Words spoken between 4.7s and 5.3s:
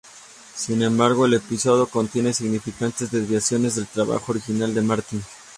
de Martin.